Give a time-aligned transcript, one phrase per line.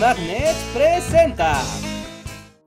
[0.00, 1.54] Magnet presenta.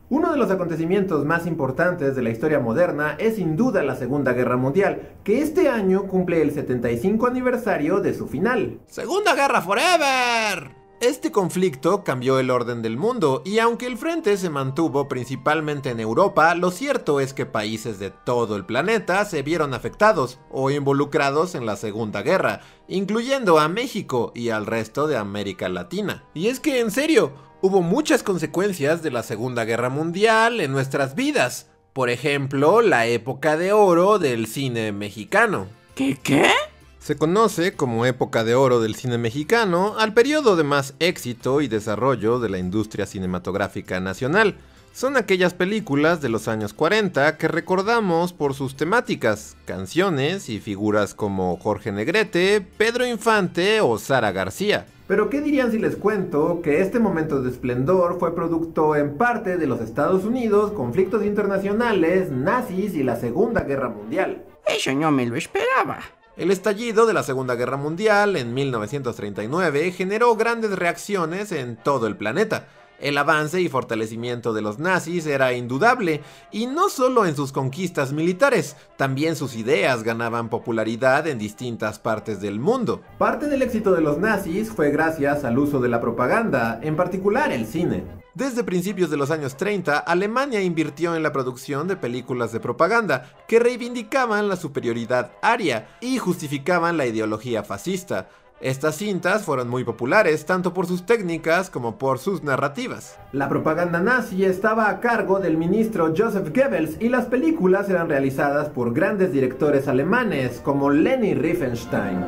[0.10, 4.34] Uno de los acontecimientos más importantes de la historia moderna es sin duda la Segunda
[4.34, 8.80] Guerra Mundial, que este año cumple el 75 aniversario de su final.
[8.88, 10.79] ¡Segunda Guerra Forever!
[11.02, 16.02] Este conflicto cambió el orden del mundo y aunque el frente se mantuvo principalmente en
[16.02, 21.56] Europa, lo cierto es que países de todo el planeta se vieron afectados o involucrados
[21.56, 26.26] en la Segunda Guerra, incluyendo a México y al resto de América Latina.
[26.34, 31.16] Y es que en serio, hubo muchas consecuencias de la Segunda Guerra Mundial en nuestras
[31.16, 31.70] vidas.
[31.94, 35.68] Por ejemplo, la época de oro del cine mexicano.
[35.96, 36.52] ¿Qué qué?
[37.00, 41.68] Se conoce como época de oro del cine mexicano al periodo de más éxito y
[41.68, 44.58] desarrollo de la industria cinematográfica nacional.
[44.92, 51.14] Son aquellas películas de los años 40 que recordamos por sus temáticas, canciones y figuras
[51.14, 54.86] como Jorge Negrete, Pedro Infante o Sara García.
[55.08, 59.58] Pero ¿qué dirían si les cuento que este momento de esplendor fue producto en parte
[59.58, 64.44] de los Estados Unidos, conflictos internacionales, nazis y la Segunda Guerra Mundial?
[64.68, 66.00] Eso no me lo esperaba.
[66.40, 72.16] El estallido de la Segunda Guerra Mundial en 1939 generó grandes reacciones en todo el
[72.16, 72.66] planeta.
[73.00, 78.12] El avance y fortalecimiento de los nazis era indudable, y no solo en sus conquistas
[78.12, 83.02] militares, también sus ideas ganaban popularidad en distintas partes del mundo.
[83.18, 87.52] Parte del éxito de los nazis fue gracias al uso de la propaganda, en particular
[87.52, 88.04] el cine.
[88.36, 93.34] Desde principios de los años 30, Alemania invirtió en la producción de películas de propaganda
[93.48, 98.30] que reivindicaban la superioridad aria y justificaban la ideología fascista.
[98.62, 103.18] Estas cintas fueron muy populares tanto por sus técnicas como por sus narrativas.
[103.32, 108.68] La propaganda nazi estaba a cargo del ministro Joseph Goebbels y las películas eran realizadas
[108.68, 112.22] por grandes directores alemanes como Leni Riefenstein.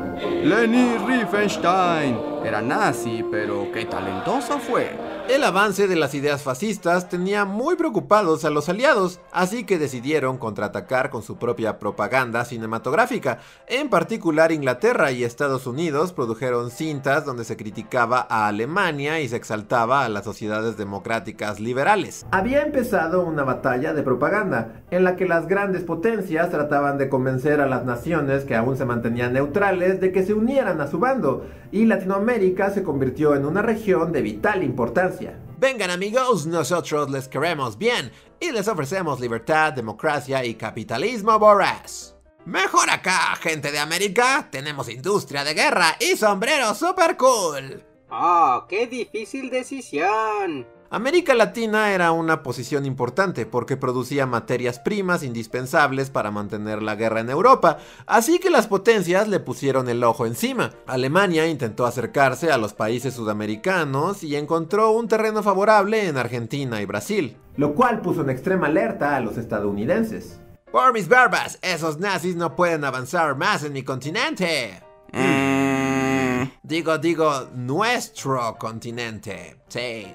[0.46, 5.01] Leni Riefenstein era nazi, pero qué talentoso fue.
[5.30, 10.38] El avance de las ideas fascistas tenía muy preocupados a los aliados, así que decidieron
[10.38, 13.39] contraatacar con su propia propaganda cinematográfica.
[13.67, 19.37] En particular Inglaterra y Estados Unidos produjeron cintas donde se criticaba a Alemania y se
[19.37, 22.26] exaltaba a las sociedades democráticas liberales.
[22.31, 27.61] Había empezado una batalla de propaganda, en la que las grandes potencias trataban de convencer
[27.61, 31.45] a las naciones que aún se mantenían neutrales de que se unieran a su bando,
[31.71, 35.11] y Latinoamérica se convirtió en una región de vital importancia.
[35.58, 42.16] Vengan amigos, nosotros les queremos bien y les ofrecemos libertad, democracia y capitalismo voraz.
[42.45, 47.83] Mejor acá, gente de América, tenemos industria de guerra y sombreros super cool.
[48.10, 50.66] ¡Oh, qué difícil decisión!
[50.94, 57.22] América Latina era una posición importante porque producía materias primas indispensables para mantener la guerra
[57.22, 60.72] en Europa, así que las potencias le pusieron el ojo encima.
[60.88, 66.86] Alemania intentó acercarse a los países sudamericanos y encontró un terreno favorable en Argentina y
[66.86, 70.42] Brasil, lo cual puso en extrema alerta a los estadounidenses.
[70.73, 74.84] Por mis barbas, esos nazis no pueden avanzar más en mi continente.
[75.14, 79.58] Mm, Digo, digo, nuestro continente.
[79.70, 80.06] Sí.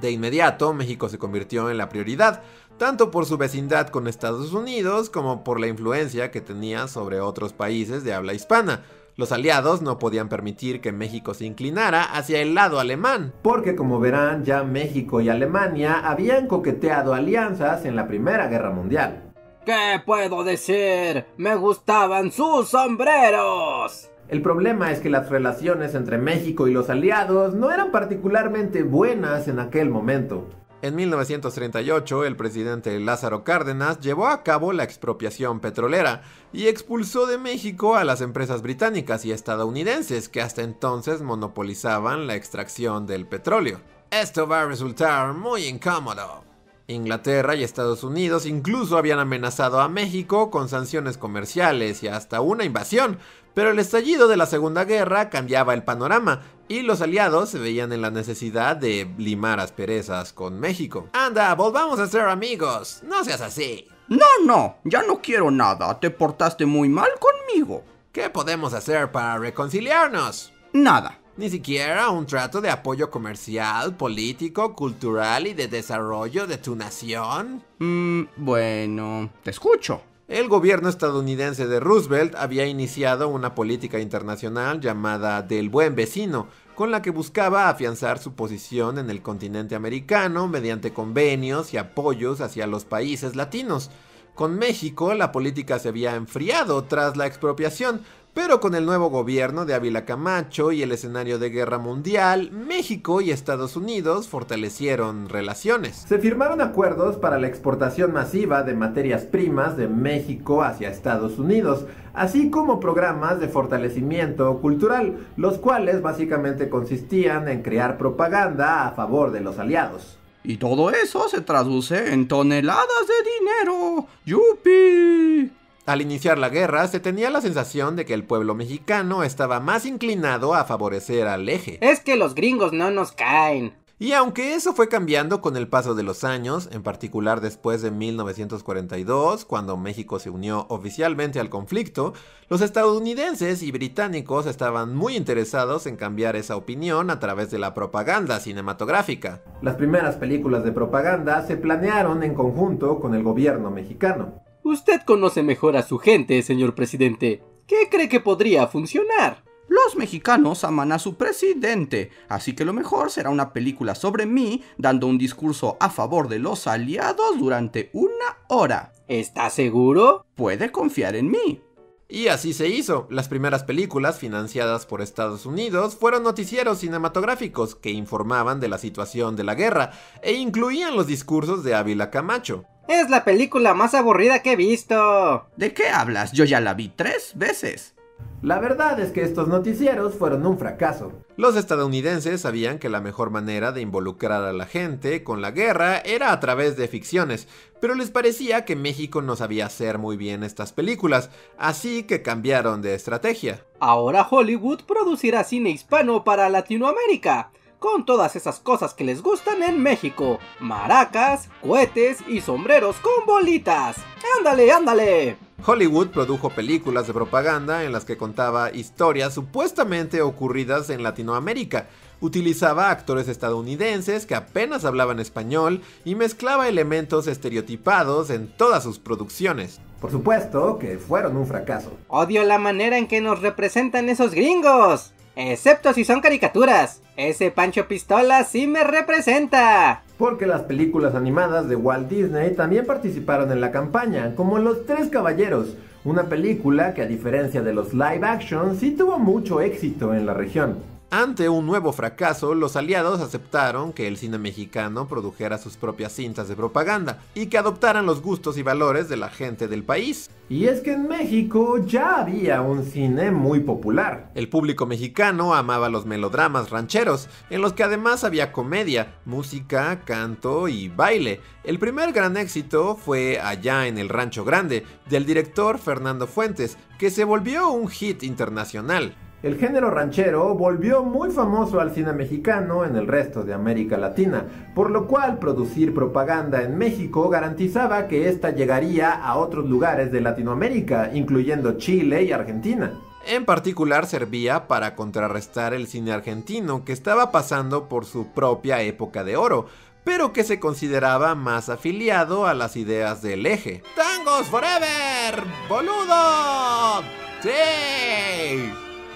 [0.00, 2.42] De inmediato, México se convirtió en la prioridad,
[2.78, 7.52] tanto por su vecindad con Estados Unidos como por la influencia que tenía sobre otros
[7.52, 8.82] países de habla hispana.
[9.16, 13.32] Los aliados no podían permitir que México se inclinara hacia el lado alemán.
[13.42, 19.32] Porque como verán, ya México y Alemania habían coqueteado alianzas en la Primera Guerra Mundial.
[19.64, 21.26] ¿Qué puedo decir?
[21.36, 24.10] Me gustaban sus sombreros.
[24.34, 29.46] El problema es que las relaciones entre México y los aliados no eran particularmente buenas
[29.46, 30.48] en aquel momento.
[30.82, 37.38] En 1938, el presidente Lázaro Cárdenas llevó a cabo la expropiación petrolera y expulsó de
[37.38, 43.82] México a las empresas británicas y estadounidenses que hasta entonces monopolizaban la extracción del petróleo.
[44.10, 46.42] Esto va a resultar muy incómodo.
[46.86, 52.64] Inglaterra y Estados Unidos incluso habían amenazado a México con sanciones comerciales y hasta una
[52.64, 53.18] invasión,
[53.54, 57.92] pero el estallido de la Segunda Guerra cambiaba el panorama y los aliados se veían
[57.92, 61.08] en la necesidad de limar asperezas con México.
[61.12, 63.88] Anda, volvamos a ser amigos, no seas así.
[64.08, 65.98] No, no, ya no quiero nada.
[65.98, 67.82] Te portaste muy mal conmigo.
[68.12, 70.52] ¿Qué podemos hacer para reconciliarnos?
[70.72, 71.18] Nada.
[71.36, 77.64] Ni siquiera un trato de apoyo comercial, político, cultural y de desarrollo de tu nación.
[77.78, 80.02] Mm, bueno, te escucho.
[80.26, 86.90] El gobierno estadounidense de Roosevelt había iniciado una política internacional llamada del buen vecino, con
[86.90, 92.66] la que buscaba afianzar su posición en el continente americano mediante convenios y apoyos hacia
[92.66, 93.90] los países latinos.
[94.34, 98.00] Con México la política se había enfriado tras la expropiación,
[98.34, 103.20] Pero con el nuevo gobierno de Ávila Camacho y el escenario de guerra mundial, México
[103.20, 106.04] y Estados Unidos fortalecieron relaciones.
[106.08, 111.84] Se firmaron acuerdos para la exportación masiva de materias primas de México hacia Estados Unidos,
[112.12, 119.30] así como programas de fortalecimiento cultural, los cuales básicamente consistían en crear propaganda a favor
[119.30, 120.18] de los aliados.
[120.42, 124.08] Y todo eso se traduce en toneladas de dinero.
[124.26, 125.63] ¡Yupi!
[125.86, 129.84] Al iniciar la guerra, se tenía la sensación de que el pueblo mexicano estaba más
[129.84, 131.78] inclinado a favorecer al eje.
[131.82, 133.74] Es que los gringos no nos caen.
[133.98, 137.90] Y aunque eso fue cambiando con el paso de los años, en particular después de
[137.90, 142.14] 1942, cuando México se unió oficialmente al conflicto,
[142.48, 147.74] los estadounidenses y británicos estaban muy interesados en cambiar esa opinión a través de la
[147.74, 149.42] propaganda cinematográfica.
[149.60, 154.42] Las primeras películas de propaganda se planearon en conjunto con el gobierno mexicano.
[154.64, 157.42] Usted conoce mejor a su gente, señor presidente.
[157.66, 159.44] ¿Qué cree que podría funcionar?
[159.68, 164.62] Los mexicanos aman a su presidente, así que lo mejor será una película sobre mí
[164.78, 168.94] dando un discurso a favor de los aliados durante una hora.
[169.06, 170.24] ¿Está seguro?
[170.34, 171.60] Puede confiar en mí.
[172.08, 173.06] Y así se hizo.
[173.10, 179.36] Las primeras películas financiadas por Estados Unidos fueron noticieros cinematográficos que informaban de la situación
[179.36, 179.90] de la guerra
[180.22, 182.64] e incluían los discursos de Ávila Camacho.
[182.86, 185.46] Es la película más aburrida que he visto.
[185.56, 186.32] ¿De qué hablas?
[186.32, 187.94] Yo ya la vi tres veces.
[188.42, 191.12] La verdad es que estos noticieros fueron un fracaso.
[191.38, 195.96] Los estadounidenses sabían que la mejor manera de involucrar a la gente con la guerra
[195.98, 197.48] era a través de ficciones,
[197.80, 202.82] pero les parecía que México no sabía hacer muy bien estas películas, así que cambiaron
[202.82, 203.64] de estrategia.
[203.80, 207.50] Ahora Hollywood producirá cine hispano para Latinoamérica,
[207.84, 210.38] con todas esas cosas que les gustan en México.
[210.58, 213.96] Maracas, cohetes y sombreros con bolitas.
[214.38, 215.36] ¡Ándale, ándale!
[215.66, 221.88] Hollywood produjo películas de propaganda en las que contaba historias supuestamente ocurridas en Latinoamérica.
[222.22, 229.78] Utilizaba actores estadounidenses que apenas hablaban español y mezclaba elementos estereotipados en todas sus producciones.
[230.00, 231.92] Por supuesto que fueron un fracaso.
[232.08, 235.12] Odio la manera en que nos representan esos gringos.
[235.36, 237.00] Excepto si son caricaturas.
[237.16, 240.02] Ese Pancho Pistola sí me representa.
[240.18, 245.08] Porque las películas animadas de Walt Disney también participaron en la campaña, como Los Tres
[245.08, 250.26] Caballeros, una película que a diferencia de los live action sí tuvo mucho éxito en
[250.26, 250.93] la región.
[251.16, 256.48] Ante un nuevo fracaso, los aliados aceptaron que el cine mexicano produjera sus propias cintas
[256.48, 260.28] de propaganda y que adoptaran los gustos y valores de la gente del país.
[260.48, 264.32] Y es que en México ya había un cine muy popular.
[264.34, 270.66] El público mexicano amaba los melodramas rancheros, en los que además había comedia, música, canto
[270.66, 271.40] y baile.
[271.62, 277.10] El primer gran éxito fue Allá en el Rancho Grande, del director Fernando Fuentes, que
[277.10, 279.14] se volvió un hit internacional.
[279.44, 284.46] El género ranchero volvió muy famoso al cine mexicano en el resto de América Latina,
[284.74, 290.22] por lo cual producir propaganda en México garantizaba que ésta llegaría a otros lugares de
[290.22, 292.98] Latinoamérica, incluyendo Chile y Argentina.
[293.26, 299.24] En particular servía para contrarrestar el cine argentino que estaba pasando por su propia época
[299.24, 299.66] de oro,
[300.04, 303.82] pero que se consideraba más afiliado a las ideas del eje.
[303.94, 305.44] ¡Tangos Forever!
[305.68, 307.02] ¡Boludo!
[307.42, 308.72] ¡Sí!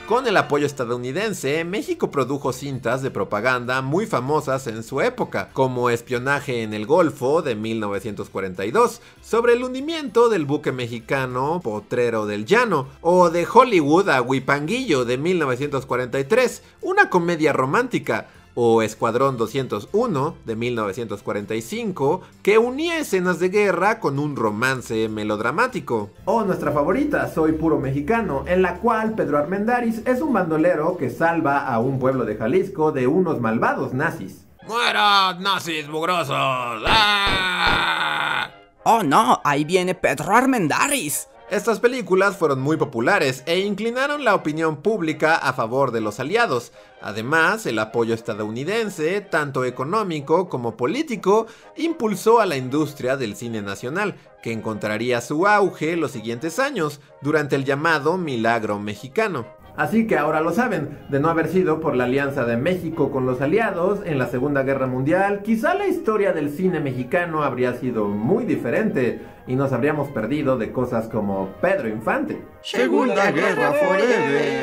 [0.09, 5.91] Con el apoyo estadounidense, México produjo cintas de propaganda muy famosas en su época, como
[5.91, 12.89] Espionaje en el Golfo de 1942, sobre el hundimiento del buque mexicano Potrero del Llano,
[13.03, 18.29] o de Hollywood a Huipanguillo de 1943, una comedia romántica,
[18.61, 26.11] o Escuadrón 201 de 1945, que unía escenas de guerra con un romance melodramático.
[26.25, 31.09] O nuestra favorita, Soy puro mexicano, en la cual Pedro Armendáriz es un bandolero que
[31.09, 34.45] salva a un pueblo de Jalisco de unos malvados nazis.
[34.67, 36.83] ¡Mueran, nazis mugrosos!
[36.89, 38.51] ¡Ah!
[38.83, 41.29] Oh no, ahí viene Pedro Armendáriz.
[41.51, 46.73] Estas películas fueron muy populares e inclinaron la opinión pública a favor de los aliados.
[47.01, 54.17] Además, el apoyo estadounidense, tanto económico como político, impulsó a la industria del cine nacional,
[54.43, 59.58] que encontraría su auge los siguientes años, durante el llamado Milagro Mexicano.
[59.79, 63.27] Así que ahora lo saben, de no haber sido por la alianza de México con
[63.27, 68.09] los aliados en la Segunda Guerra Mundial, quizá la historia del cine mexicano habría sido
[68.09, 72.43] muy diferente y nos habríamos perdido de cosas como Pedro Infante.
[72.61, 74.58] Segunda Guerra Forever.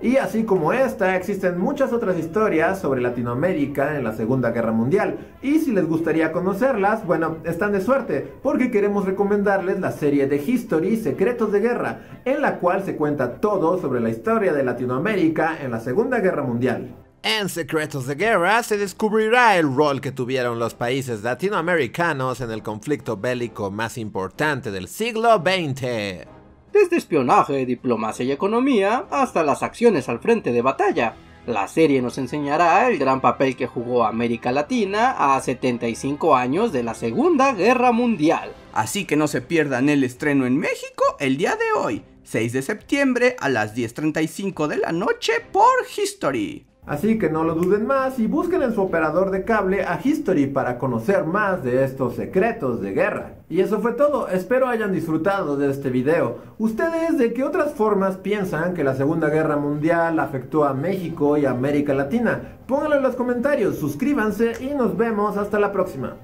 [0.00, 5.18] Y así como esta, existen muchas otras historias sobre Latinoamérica en la Segunda Guerra Mundial.
[5.40, 10.36] Y si les gustaría conocerlas, bueno, están de suerte, porque queremos recomendarles la serie de
[10.36, 15.58] History Secretos de Guerra, en la cual se cuenta todo sobre la historia de Latinoamérica
[15.62, 16.94] en la Segunda Guerra Mundial.
[17.22, 22.62] En Secretos de Guerra se descubrirá el rol que tuvieron los países latinoamericanos en el
[22.62, 26.35] conflicto bélico más importante del siglo XX
[26.76, 31.14] desde espionaje, diplomacia y economía hasta las acciones al frente de batalla.
[31.46, 36.82] La serie nos enseñará el gran papel que jugó América Latina a 75 años de
[36.82, 38.52] la Segunda Guerra Mundial.
[38.74, 42.62] Así que no se pierdan el estreno en México el día de hoy, 6 de
[42.62, 46.66] septiembre a las 10.35 de la noche por History.
[46.86, 50.46] Así que no lo duden más y busquen en su operador de cable a History
[50.46, 53.32] para conocer más de estos secretos de guerra.
[53.48, 56.38] Y eso fue todo, espero hayan disfrutado de este video.
[56.58, 61.44] ¿Ustedes de qué otras formas piensan que la Segunda Guerra Mundial afectó a México y
[61.44, 62.58] América Latina?
[62.68, 66.14] Pónganlo en los comentarios, suscríbanse y nos vemos hasta la próxima.